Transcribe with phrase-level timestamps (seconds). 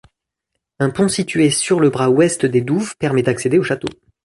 [0.79, 3.89] Un pont situé sur le bras ouest des douves permet d'accéder au château.